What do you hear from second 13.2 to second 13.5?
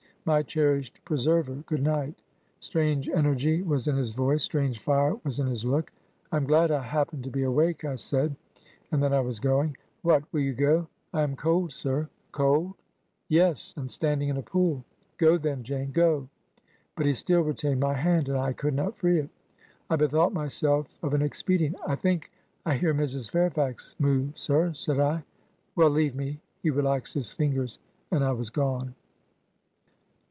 226 Digitized by VjOOQIC CHARLOTTE BRONTE'S JANE EYRE